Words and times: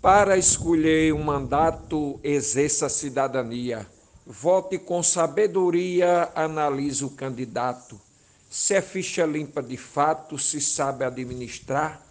Para 0.00 0.38
escolher 0.38 1.12
um 1.12 1.22
mandato, 1.22 2.18
exerça 2.24 2.86
a 2.86 2.88
cidadania. 2.88 3.86
Vote 4.26 4.78
com 4.78 5.02
sabedoria, 5.02 6.32
analise 6.34 7.04
o 7.04 7.10
candidato. 7.10 8.00
Se 8.48 8.72
é 8.72 8.80
ficha 8.80 9.26
limpa 9.26 9.62
de 9.62 9.76
fato, 9.76 10.38
se 10.38 10.58
sabe 10.58 11.04
administrar, 11.04 12.02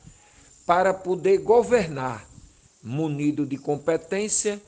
para 0.68 0.94
poder 0.94 1.40
governar, 1.40 2.28
munido 2.84 3.44
de 3.44 3.58
competência, 3.58 4.62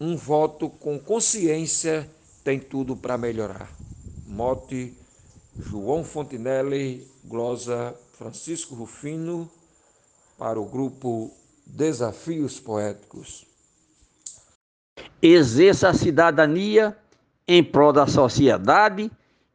um 0.00 0.16
voto 0.16 0.70
com 0.70 0.96
consciência 0.96 2.08
tem 2.44 2.60
tudo 2.60 2.96
para 2.96 3.18
melhorar. 3.18 3.68
Mote 4.24 4.96
João 5.58 6.04
Fontinelli, 6.04 7.04
glosa 7.24 7.96
Francisco 8.12 8.76
Rufino, 8.76 9.50
para 10.38 10.60
o 10.60 10.64
grupo 10.64 11.32
Desafios 11.68 12.58
Poéticos. 12.58 13.46
Exerça 15.20 15.90
a 15.90 15.94
cidadania 15.94 16.96
em 17.46 17.62
prol 17.62 17.92
da 17.92 18.06
sociedade, 18.06 19.10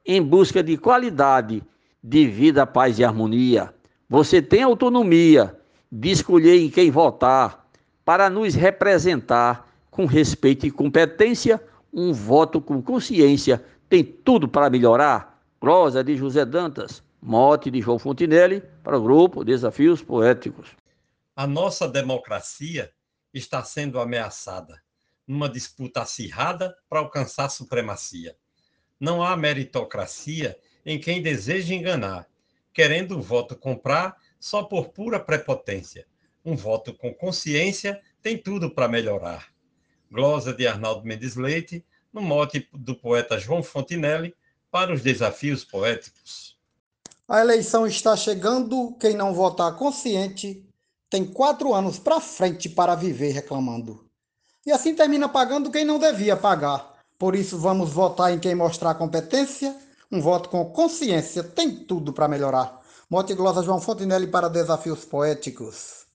em 0.05 0.21
busca 0.21 0.61
de 0.61 0.77
qualidade 0.77 1.63
de 2.03 2.27
vida, 2.27 2.67
paz 2.67 2.99
e 2.99 3.03
harmonia. 3.03 3.73
Você 4.07 4.41
tem 4.41 4.61
autonomia 4.61 5.57
de 5.91 6.11
escolher 6.11 6.59
em 6.59 6.69
quem 6.69 6.91
votar 6.91 7.67
para 8.05 8.29
nos 8.29 8.53
representar 8.53 9.67
com 9.89 10.05
respeito 10.05 10.67
e 10.67 10.71
competência. 10.71 11.61
Um 11.91 12.13
voto 12.13 12.61
com 12.61 12.81
consciência 12.81 13.63
tem 13.89 14.03
tudo 14.03 14.47
para 14.47 14.69
melhorar. 14.69 15.41
Prosa 15.59 16.03
de 16.03 16.15
José 16.15 16.45
Dantas, 16.45 17.01
mote 17.21 17.71
de 17.71 17.81
João 17.81 17.97
Fontinelli 17.97 18.61
para 18.83 18.97
o 18.97 19.01
grupo 19.01 19.43
Desafios 19.43 20.01
Poéticos. 20.01 20.82
A 21.35 21.47
nossa 21.47 21.87
democracia 21.87 22.93
está 23.33 23.63
sendo 23.63 23.99
ameaçada 23.99 24.79
numa 25.27 25.49
disputa 25.49 26.03
acirrada 26.03 26.77
para 26.87 26.99
alcançar 26.99 27.49
supremacia. 27.49 28.37
Não 28.99 29.23
há 29.23 29.35
meritocracia 29.35 30.55
em 30.85 30.99
quem 30.99 31.23
deseja 31.23 31.73
enganar, 31.73 32.27
querendo 32.71 33.17
o 33.17 33.21
voto 33.21 33.55
comprar 33.55 34.15
só 34.39 34.61
por 34.61 34.89
pura 34.89 35.19
prepotência. 35.19 36.05
Um 36.45 36.55
voto 36.55 36.93
com 36.93 37.11
consciência 37.11 37.99
tem 38.21 38.37
tudo 38.37 38.69
para 38.69 38.87
melhorar. 38.87 39.47
Glosa 40.11 40.53
de 40.53 40.67
Arnaldo 40.67 41.03
Mendes 41.03 41.35
Leite, 41.35 41.83
no 42.11 42.21
mote 42.21 42.69
do 42.71 42.95
poeta 42.95 43.39
João 43.39 43.63
Fontinelli, 43.63 44.35
para 44.69 44.93
os 44.93 45.01
desafios 45.01 45.63
poéticos. 45.63 46.59
A 47.27 47.41
eleição 47.41 47.87
está 47.87 48.15
chegando, 48.15 48.95
quem 48.99 49.15
não 49.15 49.33
votar 49.33 49.75
consciente 49.77 50.63
tem 51.13 51.23
quatro 51.23 51.75
anos 51.75 51.99
para 51.99 52.19
frente 52.19 52.67
para 52.67 52.95
viver 52.95 53.29
reclamando. 53.29 54.03
E 54.65 54.71
assim 54.71 54.95
termina 54.95 55.29
pagando 55.29 55.69
quem 55.69 55.85
não 55.85 55.99
devia 55.99 56.35
pagar. 56.35 56.91
Por 57.19 57.35
isso, 57.35 57.55
vamos 57.59 57.91
votar 57.93 58.33
em 58.33 58.39
quem 58.39 58.55
mostrar 58.55 58.95
competência. 58.95 59.75
Um 60.11 60.19
voto 60.19 60.49
com 60.49 60.65
consciência 60.71 61.43
tem 61.43 61.69
tudo 61.69 62.11
para 62.11 62.27
melhorar. 62.27 62.81
Mote 63.07 63.35
glosa 63.35 63.61
João 63.61 63.79
Fontinelli 63.79 64.25
para 64.25 64.49
Desafios 64.49 65.05
Poéticos. 65.05 66.07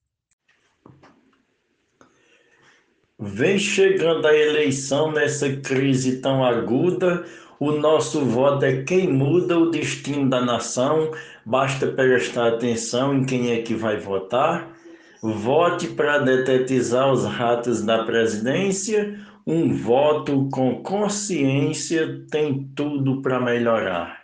Vem 3.20 3.56
chegando 3.56 4.26
a 4.26 4.34
eleição 4.34 5.12
nessa 5.12 5.48
crise 5.58 6.16
tão 6.20 6.44
aguda. 6.44 7.24
O 7.60 7.70
nosso 7.70 8.24
voto 8.24 8.64
é 8.64 8.82
quem 8.82 9.08
muda 9.08 9.56
o 9.56 9.70
destino 9.70 10.28
da 10.28 10.40
nação. 10.40 11.12
Basta 11.46 11.86
prestar 11.86 12.48
atenção 12.54 13.14
em 13.14 13.24
quem 13.24 13.52
é 13.52 13.62
que 13.62 13.76
vai 13.76 13.96
votar 13.96 14.76
vote 15.22 15.88
para 15.88 16.18
detetizar 16.18 17.12
os 17.12 17.24
ratos 17.24 17.82
da 17.82 18.04
presidência. 18.04 19.18
Um 19.46 19.74
voto 19.74 20.48
com 20.52 20.82
consciência 20.82 22.24
tem 22.30 22.70
tudo 22.74 23.22
para 23.22 23.40
melhorar. 23.40 24.18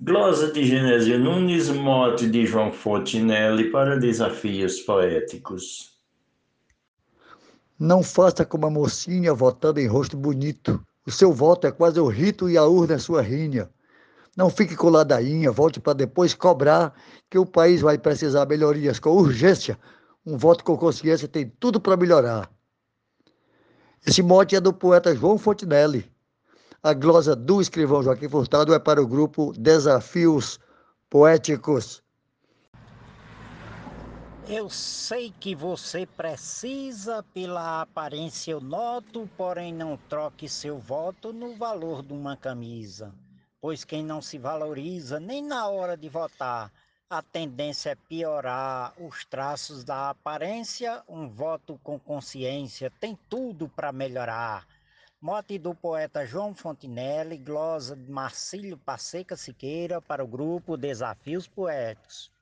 Glosa 0.00 0.50
de 0.52 0.64
Genésio 0.64 1.18
Nunes, 1.18 1.68
mote 1.68 2.28
de 2.28 2.46
João 2.46 2.72
Fontinelli 2.72 3.70
para 3.70 3.98
desafios 3.98 4.80
poéticos. 4.80 5.92
Não 7.78 8.02
faça 8.02 8.44
como 8.44 8.66
a 8.66 8.70
mocinha 8.70 9.34
votando 9.34 9.80
em 9.80 9.86
rosto 9.86 10.16
bonito. 10.16 10.80
O 11.04 11.10
seu 11.10 11.32
voto 11.32 11.66
é 11.66 11.72
quase 11.72 11.98
o 11.98 12.06
rito 12.06 12.48
e 12.48 12.56
a 12.56 12.64
urna 12.64 12.94
é 12.94 12.98
sua 12.98 13.22
rinha. 13.22 13.68
Não 14.36 14.48
fique 14.48 14.76
com 14.76 14.88
ladainha, 14.88 15.50
volte 15.50 15.80
para 15.80 15.92
depois 15.92 16.32
cobrar, 16.32 16.94
que 17.28 17.36
o 17.36 17.44
país 17.44 17.80
vai 17.80 17.98
precisar 17.98 18.46
melhorias 18.46 18.98
com 18.98 19.10
urgência 19.10 19.76
um 20.24 20.36
voto 20.36 20.64
com 20.64 20.76
consciência 20.76 21.28
tem 21.28 21.48
tudo 21.48 21.80
para 21.80 21.96
melhorar. 21.96 22.50
Esse 24.06 24.22
mote 24.22 24.56
é 24.56 24.60
do 24.60 24.72
poeta 24.72 25.14
João 25.14 25.38
Fontinelli. 25.38 26.10
A 26.82 26.92
glosa 26.92 27.36
do 27.36 27.60
escrivão 27.60 28.02
Joaquim 28.02 28.28
Furtado 28.28 28.74
é 28.74 28.78
para 28.78 29.00
o 29.00 29.06
grupo 29.06 29.52
Desafios 29.52 30.58
Poéticos. 31.08 32.02
Eu 34.48 34.68
sei 34.68 35.32
que 35.38 35.54
você 35.54 36.04
precisa 36.04 37.24
pela 37.32 37.82
aparência, 37.82 38.50
eu 38.50 38.60
noto, 38.60 39.28
porém 39.36 39.72
não 39.72 39.96
troque 40.08 40.48
seu 40.48 40.78
voto 40.78 41.32
no 41.32 41.54
valor 41.54 42.02
de 42.02 42.12
uma 42.12 42.36
camisa. 42.36 43.14
Pois 43.60 43.84
quem 43.84 44.04
não 44.04 44.20
se 44.20 44.38
valoriza 44.38 45.20
nem 45.20 45.40
na 45.40 45.68
hora 45.68 45.96
de 45.96 46.08
votar 46.08 46.72
a 47.12 47.20
tendência 47.20 47.90
é 47.90 47.94
piorar 47.94 48.94
os 48.98 49.22
traços 49.26 49.84
da 49.84 50.08
aparência, 50.08 51.02
um 51.06 51.28
voto 51.28 51.78
com 51.84 51.98
consciência 51.98 52.90
tem 52.98 53.18
tudo 53.28 53.68
para 53.68 53.92
melhorar. 53.92 54.66
Mote 55.20 55.58
do 55.58 55.74
poeta 55.74 56.24
João 56.24 56.54
Fontinelli, 56.54 57.36
glosa 57.36 57.94
de 57.94 58.10
Marcílio 58.10 58.78
Passeca 58.78 59.36
Siqueira 59.36 60.00
para 60.00 60.24
o 60.24 60.26
grupo 60.26 60.74
Desafios 60.74 61.46
Poéticos. 61.46 62.32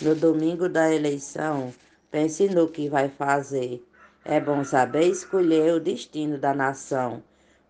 No 0.00 0.14
domingo 0.14 0.70
da 0.70 0.90
eleição, 0.90 1.70
pense 2.10 2.48
no 2.48 2.66
que 2.66 2.88
vai 2.88 3.10
fazer. 3.10 3.86
É 4.24 4.40
bom 4.40 4.64
saber 4.64 5.04
escolher 5.04 5.74
o 5.74 5.80
destino 5.80 6.38
da 6.38 6.54
nação. 6.54 7.22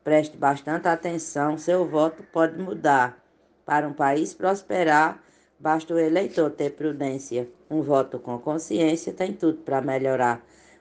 Preste 0.09 0.39
bastante 0.39 0.89
atenção, 0.89 1.59
seu 1.59 1.87
voto 1.87 2.23
pode 2.33 2.59
mudar. 2.59 3.23
Para 3.67 3.87
um 3.87 3.93
país 3.93 4.33
prosperar, 4.33 5.23
basta 5.61 5.93
o 5.93 5.99
eleitor 5.99 6.51
ter 6.51 6.71
prudência. 6.71 7.47
Um 7.69 7.83
voto 7.83 8.19
com 8.19 8.39
consciência 8.39 9.13
tem 9.13 9.35
tudo 9.35 9.59
para 9.59 9.83
melhorar. 9.83 10.41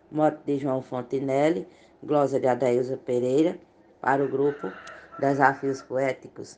Moto 0.09 0.39
de 0.45 0.57
João 0.57 0.81
Fontinelli, 0.81 1.67
glosa 2.01 2.39
de 2.39 2.47
Adeilza 2.47 2.95
Pereira, 2.95 3.59
para 3.99 4.23
o 4.23 4.29
grupo 4.29 4.71
Desafios 5.19 5.81
Poéticos. 5.81 6.57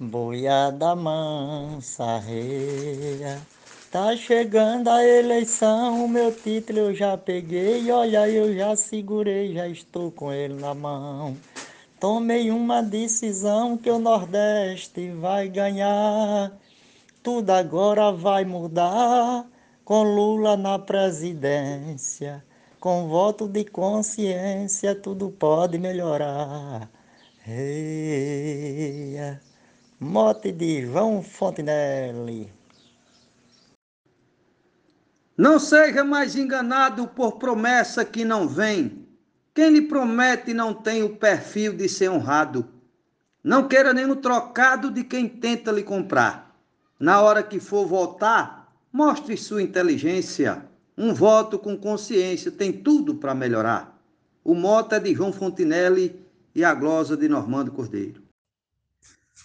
Boiada 0.00 0.94
mansa 0.94 2.18
reia, 2.18 3.42
tá 3.90 4.14
chegando 4.14 4.90
a 4.90 5.04
eleição, 5.04 6.04
o 6.04 6.08
meu 6.08 6.30
título 6.30 6.78
eu 6.78 6.94
já 6.94 7.18
peguei, 7.18 7.90
olha 7.90 8.28
eu 8.28 8.54
já 8.54 8.76
segurei, 8.76 9.52
já 9.52 9.66
estou 9.66 10.12
com 10.12 10.32
ele 10.32 10.54
na 10.54 10.72
mão. 10.72 11.36
Tomei 12.06 12.52
uma 12.52 12.84
decisão 12.84 13.76
que 13.76 13.90
o 13.90 13.98
Nordeste 13.98 15.10
vai 15.10 15.48
ganhar. 15.48 16.56
Tudo 17.20 17.50
agora 17.50 18.12
vai 18.12 18.44
mudar 18.44 19.44
com 19.84 20.04
Lula 20.04 20.56
na 20.56 20.78
presidência. 20.78 22.44
Com 22.78 23.08
voto 23.08 23.48
de 23.48 23.64
consciência, 23.64 24.94
tudo 24.94 25.30
pode 25.30 25.78
melhorar. 25.78 26.88
Eia. 27.44 29.42
Mote 29.98 30.52
de 30.52 30.82
João 30.82 31.20
Fontenelle. 31.24 32.52
Não 35.36 35.58
seja 35.58 36.04
mais 36.04 36.36
enganado 36.36 37.08
por 37.08 37.32
promessa 37.32 38.04
que 38.04 38.24
não 38.24 38.46
vem 38.46 39.05
quem 39.56 39.70
lhe 39.70 39.80
promete 39.80 40.52
não 40.52 40.74
tem 40.74 41.02
o 41.02 41.16
perfil 41.16 41.72
de 41.72 41.88
ser 41.88 42.10
honrado. 42.10 42.68
Não 43.42 43.66
queira 43.66 43.94
nem 43.94 44.04
o 44.04 44.16
trocado 44.16 44.90
de 44.90 45.02
quem 45.02 45.26
tenta 45.26 45.72
lhe 45.72 45.82
comprar. 45.82 46.54
Na 47.00 47.22
hora 47.22 47.42
que 47.42 47.58
for 47.58 47.86
votar, 47.86 48.70
mostre 48.92 49.34
sua 49.34 49.62
inteligência. 49.62 50.66
Um 50.96 51.14
voto 51.14 51.58
com 51.58 51.74
consciência 51.74 52.50
tem 52.50 52.70
tudo 52.70 53.14
para 53.14 53.34
melhorar. 53.34 53.98
O 54.44 54.54
moto 54.54 54.92
é 54.92 55.00
de 55.00 55.14
João 55.14 55.32
Fontinelli 55.32 56.22
e 56.54 56.62
a 56.62 56.74
glosa 56.74 57.16
de 57.16 57.26
Normando 57.26 57.72
Cordeiro. 57.72 58.22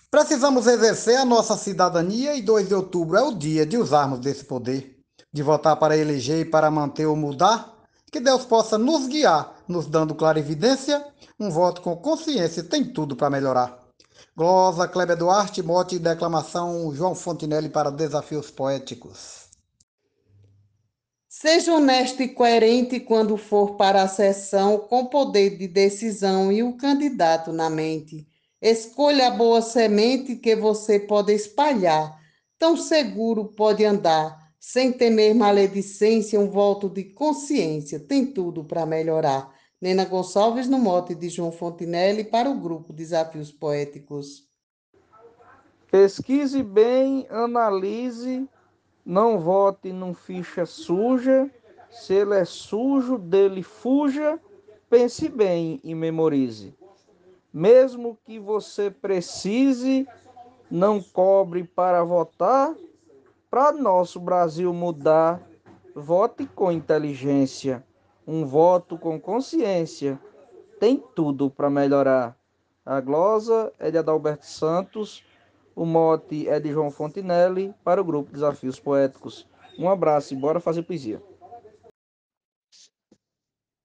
Precisamos 0.09 0.67
exercer 0.67 1.15
a 1.15 1.23
nossa 1.23 1.55
cidadania 1.55 2.35
e 2.35 2.41
2 2.41 2.67
de 2.67 2.75
outubro 2.75 3.15
é 3.15 3.21
o 3.21 3.33
dia 3.33 3.65
de 3.65 3.77
usarmos 3.77 4.19
desse 4.19 4.43
poder, 4.43 4.99
de 5.31 5.41
votar 5.41 5.77
para 5.77 5.95
eleger 5.95 6.41
e 6.41 6.45
para 6.45 6.69
manter 6.69 7.05
ou 7.05 7.15
mudar 7.15 7.70
que 8.11 8.19
Deus 8.19 8.43
possa 8.43 8.77
nos 8.77 9.07
guiar, 9.07 9.55
nos 9.67 9.87
dando 9.87 10.13
clarividência. 10.13 11.03
Um 11.39 11.49
voto 11.49 11.81
com 11.81 11.95
consciência 11.95 12.61
tem 12.61 12.83
tudo 12.83 13.15
para 13.15 13.29
melhorar. 13.29 13.79
Glosa, 14.35 14.87
Kleber 14.87 15.17
Duarte, 15.17 15.63
mote 15.63 15.95
e 15.95 15.99
declamação 15.99 16.93
João 16.93 17.15
Fontinelli 17.15 17.69
para 17.69 17.89
Desafios 17.89 18.51
Poéticos. 18.51 19.49
Seja 21.27 21.73
honesto 21.73 22.21
e 22.21 22.27
coerente 22.27 22.99
quando 22.99 23.37
for 23.37 23.75
para 23.75 24.03
a 24.03 24.07
sessão 24.07 24.77
com 24.77 25.05
poder 25.05 25.57
de 25.57 25.67
decisão 25.67 26.51
e 26.51 26.61
o 26.61 26.75
candidato 26.75 27.53
na 27.53 27.69
mente. 27.69 28.27
Escolha 28.61 29.27
a 29.27 29.31
boa 29.31 29.61
semente 29.61 30.35
que 30.35 30.55
você 30.55 30.99
pode 30.99 31.33
espalhar. 31.33 32.19
Tão 32.59 32.77
seguro 32.77 33.45
pode 33.45 33.83
andar, 33.83 34.40
sem 34.61 34.93
temer 34.93 35.33
maledicência, 35.33 36.39
um 36.39 36.47
voto 36.47 36.87
de 36.87 37.03
consciência. 37.05 37.99
Tem 37.99 38.27
tudo 38.27 38.63
para 38.63 38.85
melhorar. 38.85 39.51
Nena 39.81 40.05
Gonçalves, 40.05 40.67
no 40.67 40.77
mote 40.77 41.15
de 41.15 41.29
João 41.29 41.51
Fontinelli, 41.51 42.23
para 42.23 42.47
o 42.47 42.59
grupo 42.59 42.93
Desafios 42.93 43.51
Poéticos. 43.51 44.47
Pesquise 45.89 46.61
bem, 46.61 47.25
analise, 47.31 48.47
não 49.03 49.39
vote 49.39 49.91
num 49.91 50.13
ficha 50.13 50.63
suja. 50.67 51.49
Se 51.89 52.13
ele 52.13 52.35
é 52.35 52.45
sujo, 52.45 53.17
dele 53.17 53.63
fuja. 53.63 54.39
Pense 54.87 55.27
bem 55.27 55.81
e 55.83 55.95
memorize. 55.95 56.71
Mesmo 57.51 58.15
que 58.23 58.37
você 58.37 58.91
precise, 58.91 60.07
não 60.69 61.01
cobre 61.01 61.63
para 61.63 62.03
votar. 62.03 62.75
Para 63.51 63.73
nosso 63.73 64.17
Brasil 64.17 64.73
mudar, 64.73 65.41
vote 65.93 66.45
com 66.45 66.71
inteligência. 66.71 67.83
Um 68.25 68.45
voto 68.45 68.97
com 68.97 69.19
consciência 69.19 70.17
tem 70.79 71.03
tudo 71.13 71.49
para 71.49 71.69
melhorar. 71.69 72.33
A 72.85 73.01
glosa 73.01 73.69
é 73.77 73.91
de 73.91 73.97
Adalberto 73.97 74.45
Santos, 74.45 75.21
o 75.75 75.85
mote 75.85 76.47
é 76.47 76.61
de 76.61 76.71
João 76.71 76.89
Fontinelli 76.89 77.75
para 77.83 77.99
o 77.99 78.05
grupo 78.05 78.31
Desafios 78.31 78.79
Poéticos. 78.79 79.45
Um 79.77 79.89
abraço 79.89 80.33
e 80.33 80.37
bora 80.37 80.61
fazer 80.61 80.83
poesia. 80.83 81.21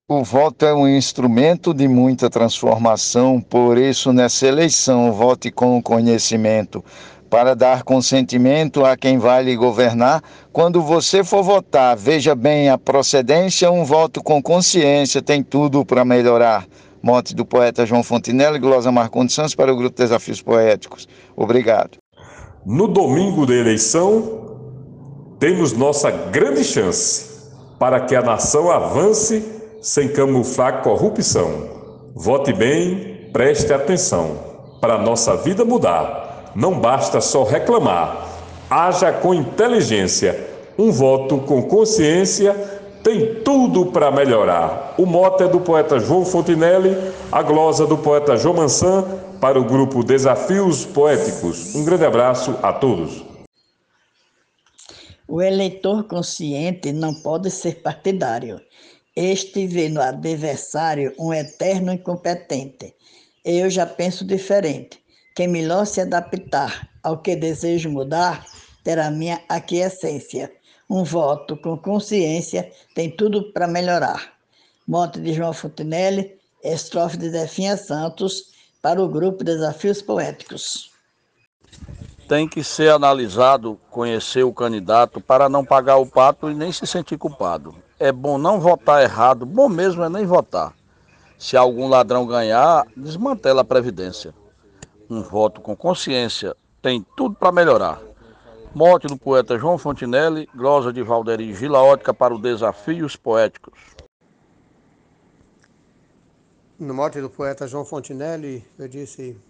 O 0.09 0.23
voto 0.23 0.65
é 0.65 0.73
um 0.73 0.87
instrumento 0.87 1.75
de 1.75 1.89
muita 1.89 2.31
transformação, 2.31 3.41
por 3.41 3.77
isso, 3.77 4.13
nessa 4.13 4.47
eleição, 4.47 5.11
vote 5.11 5.51
com 5.51 5.83
conhecimento 5.83 6.85
para 7.29 7.55
dar 7.55 7.83
consentimento 7.83 8.85
a 8.85 8.97
quem 8.97 9.19
vai 9.19 9.43
lhe 9.43 9.57
governar. 9.57 10.23
Quando 10.53 10.81
você 10.81 11.25
for 11.25 11.43
votar, 11.43 11.97
veja 11.97 12.35
bem 12.35 12.69
a 12.69 12.79
procedência, 12.79 13.71
um 13.71 13.85
voto 13.85 14.23
com 14.23 14.43
consciência 14.43 15.21
tem 15.21 15.43
tudo 15.43 15.85
para 15.85 16.05
melhorar. 16.05 16.67
Mote 17.03 17.35
do 17.35 17.45
poeta 17.45 17.87
João 17.87 18.03
Fontinelli, 18.03 18.59
Glosa 18.59 18.91
Marcondes 18.91 19.35
Santos 19.35 19.55
para 19.55 19.73
o 19.73 19.77
Grupo 19.77 19.97
Desafios 19.97 20.43
Poéticos. 20.43 21.07
Obrigado. 21.37 21.99
No 22.65 22.89
domingo 22.89 23.47
da 23.47 23.55
eleição, 23.55 24.57
temos 25.39 25.73
nossa 25.73 26.11
grande 26.11 26.65
chance 26.65 27.37
para 27.79 28.01
que 28.01 28.17
a 28.17 28.23
nação 28.23 28.71
avance 28.71 29.45
sem 29.81 30.09
camuflar 30.09 30.83
corrupção. 30.83 31.69
Vote 32.15 32.53
bem, 32.53 33.29
preste 33.33 33.73
atenção. 33.73 34.57
Para 34.81 34.95
a 34.95 34.99
nossa 34.99 35.37
vida 35.37 35.65
mudar 35.65 36.26
não 36.57 36.81
basta 36.81 37.21
só 37.21 37.45
reclamar. 37.45 38.27
Haja 38.71 39.13
com 39.13 39.35
inteligência. 39.35 40.49
Um 40.79 40.91
voto 40.91 41.39
com 41.39 41.63
consciência 41.63 42.55
tem 43.03 43.43
tudo 43.43 43.87
para 43.93 44.11
melhorar. 44.11 44.95
O 44.97 45.05
mote 45.05 45.43
é 45.43 45.49
do 45.49 45.61
poeta 45.61 46.01
João 46.01 46.25
Fontinelli, 46.25 46.97
a 47.31 47.43
glosa 47.43 47.87
do 47.87 47.99
poeta 47.99 48.37
João 48.39 48.57
Mansan, 48.57 49.05
para 49.39 49.61
o 49.61 49.65
grupo 49.65 50.03
Desafios 50.03 50.87
Poéticos. 50.87 51.75
Um 51.75 51.85
grande 51.85 52.07
abraço 52.07 52.59
a 52.63 52.73
todos. 52.73 53.23
O 55.29 55.43
eleitor 55.43 56.05
consciente 56.05 56.91
não 56.91 57.13
pode 57.15 57.51
ser 57.51 57.83
partidário. 57.83 58.61
Este 59.15 59.67
vê 59.67 59.91
no 59.91 60.01
adversário 60.01 61.13
um 61.19 61.35
eterno 61.35 61.93
incompetente. 61.93 62.95
Eu 63.45 63.69
já 63.69 63.85
penso 63.85 64.25
diferente. 64.25 65.06
Quem 65.37 65.49
melhor 65.49 65.85
se 65.85 66.01
adaptar 66.01 66.89
ao 67.03 67.19
que 67.19 67.37
desejo 67.37 67.91
mudar, 67.91 68.47
terá 68.83 69.11
minha 69.11 69.39
aquiescência. 69.47 70.51
Um 70.89 71.05
voto 71.05 71.59
com 71.59 71.77
consciência 71.77 72.73
tem 72.95 73.15
tudo 73.15 73.53
para 73.53 73.69
melhorar. 73.69 74.33
Mote 74.89 75.21
de 75.21 75.35
João 75.35 75.53
Fontenelle, 75.53 76.39
estrofe 76.65 77.19
de 77.19 77.29
Zefinha 77.29 77.77
Santos, 77.77 78.45
para 78.81 79.03
o 79.03 79.07
grupo 79.07 79.45
Desafios 79.45 80.01
Poéticos. 80.01 80.91
Tem 82.27 82.49
que 82.49 82.65
ser 82.65 82.91
analisado, 82.91 83.79
conhecer 83.91 84.43
o 84.43 84.55
candidato 84.55 85.21
para 85.21 85.51
não 85.51 85.63
pagar 85.63 85.99
o 85.99 86.07
pato 86.07 86.51
e 86.51 86.55
nem 86.55 86.73
se 86.73 86.87
sentir 86.87 87.19
culpado. 87.19 87.75
É 88.01 88.11
bom 88.11 88.39
não 88.39 88.59
votar 88.59 89.03
errado, 89.03 89.45
bom 89.45 89.69
mesmo 89.69 90.03
é 90.03 90.09
nem 90.09 90.25
votar. 90.25 90.73
Se 91.39 91.59
algum 91.59 91.89
ladrão 91.89 92.27
ganhar, 92.27 92.87
desmantela 92.97 93.61
a 93.61 93.65
Previdência 93.65 94.33
um 95.09 95.23
voto 95.23 95.61
com 95.61 95.77
consciência, 95.77 96.57
tem 96.83 97.05
tudo 97.17 97.35
para 97.35 97.53
melhorar. 97.53 98.01
Morte 98.75 99.07
do 99.07 99.17
poeta 99.17 99.59
João 99.59 99.79
Fontinelli, 99.79 100.49
glosa 100.55 100.93
de 100.93 101.03
Valderi 101.03 101.55
Gilaótica 101.55 102.13
para 102.13 102.35
o 102.35 102.39
Desafios 102.39 103.17
Poéticos. 103.17 103.97
No 106.79 106.93
morte 106.93 107.21
do 107.21 107.31
poeta 107.31 107.67
João 107.67 107.87
Fontinelli, 107.87 108.63
eu 108.79 108.87
disse: 108.87 109.41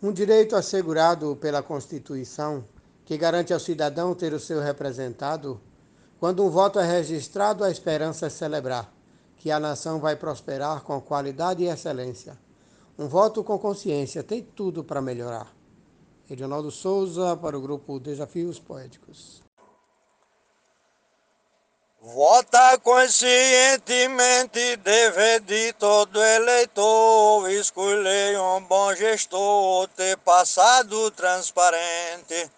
um 0.00 0.12
direito 0.12 0.54
assegurado 0.54 1.34
pela 1.36 1.62
Constituição 1.62 2.64
que 3.04 3.18
garante 3.18 3.52
ao 3.52 3.58
cidadão 3.58 4.14
ter 4.14 4.32
o 4.32 4.40
seu 4.40 4.60
representado. 4.60 5.60
Quando 6.20 6.44
um 6.44 6.50
voto 6.50 6.78
é 6.78 6.86
registrado, 6.86 7.64
a 7.64 7.70
esperança 7.70 8.26
é 8.26 8.30
celebrar 8.30 8.92
que 9.36 9.50
a 9.50 9.60
nação 9.60 10.00
vai 10.00 10.16
prosperar 10.16 10.82
com 10.82 11.00
qualidade 11.00 11.64
e 11.64 11.68
excelência. 11.68 12.38
Um 12.96 13.08
voto 13.08 13.42
com 13.42 13.58
consciência 13.58 14.22
tem 14.22 14.40
tudo 14.40 14.84
para 14.84 15.02
melhorar. 15.02 15.52
Edionaldo 16.30 16.70
Souza, 16.70 17.36
para 17.36 17.58
o 17.58 17.60
grupo 17.60 17.98
Desafios 17.98 18.60
Poéticos. 18.60 19.42
Vota 22.00 22.78
conscientemente, 22.78 24.76
dever 24.76 25.40
de 25.40 25.72
todo 25.72 26.22
eleitor, 26.22 27.50
escolher 27.50 28.38
um 28.38 28.60
bom 28.60 28.94
gestor, 28.94 29.88
ter 29.88 30.16
passado 30.18 31.10
transparente, 31.10 32.48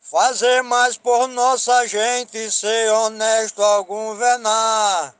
fazer 0.00 0.62
mais 0.62 0.98
por 0.98 1.26
nossa 1.28 1.86
gente, 1.86 2.50
ser 2.50 2.90
honesto 2.90 3.62
ao 3.62 3.84
governar 3.84 5.19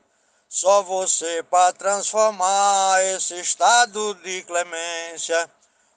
só 0.53 0.83
você 0.83 1.41
para 1.43 1.71
transformar 1.71 3.01
esse 3.05 3.39
estado 3.39 4.13
de 4.15 4.43
clemência. 4.43 5.49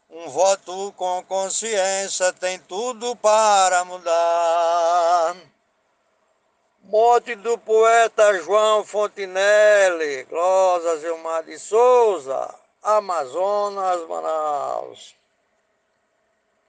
Um 0.09 0.29
voto 0.29 0.95
com 0.97 1.25
consciência 1.25 2.33
tem 2.35 2.61
tudo 2.61 3.17
para 3.17 3.85
mudar. 3.85 5.37
Morte 6.85 7.35
do 7.35 7.59
poeta 7.59 8.41
João 8.45 8.85
Fontinelli, 8.85 10.23
Glosa 10.31 10.99
Zilmar 10.99 11.43
de 11.43 11.59
Souza, 11.59 12.55
Amazonas, 12.81 14.07
Manaus. 14.07 15.17